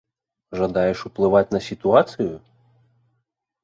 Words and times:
Жадаеш 0.61 0.97
ўплываць 1.11 1.45
на 1.59 1.63
сітуацыю? 1.69 2.33